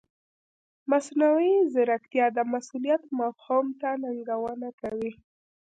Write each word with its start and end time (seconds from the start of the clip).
مصنوعي 0.91 1.55
ځیرکتیا 1.73 2.25
د 2.37 2.39
مسؤلیت 2.53 3.03
مفهوم 3.19 3.65
ته 3.81 3.89
ننګونه 4.01 4.69
کوي. 4.81 5.11